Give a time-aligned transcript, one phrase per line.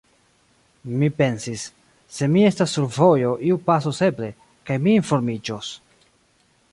[1.01, 1.65] Mi pensis:
[2.19, 4.31] «Se mi estas sur vojo, iu pasos eble,
[4.71, 5.71] kaj mi informiĝos.»